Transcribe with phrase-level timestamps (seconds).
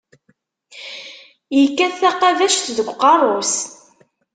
[1.59, 3.53] Yekkat taqabact deg uqerru-s.